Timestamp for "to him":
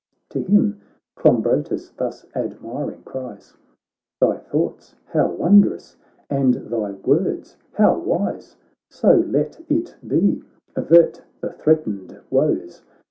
0.31-0.81